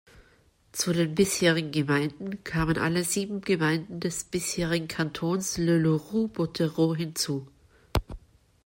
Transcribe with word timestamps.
Zu 0.71 0.93
den 0.93 1.13
bisherigen 1.13 1.69
Gemeinden 1.71 2.43
kamen 2.43 2.79
alle 2.79 3.03
sieben 3.03 3.41
Gemeinden 3.41 3.99
des 3.99 4.23
bisherigen 4.23 4.87
Kantons 4.87 5.59
Le 5.59 5.77
Loroux-Bottereau 5.77 6.95
hinzu. 6.95 7.45